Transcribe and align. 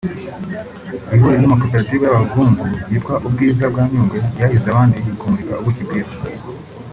Ihuriro 1.13 1.37
ry’amakoperative 1.39 2.01
y’abavumvu 2.03 2.63
ryitwa 2.85 3.13
‘Ubwiza 3.27 3.63
bwa 3.71 3.83
Nyungwe’ 3.89 4.17
ryahize 4.33 4.67
abandi 4.69 4.95
mu 5.05 5.13
kumurika 5.19 5.53
ubuki 5.61 5.81
bwiza 5.87 6.15